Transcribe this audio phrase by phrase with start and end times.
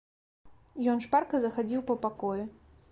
[0.93, 2.43] Ён шпарка захадзіў па пакоі.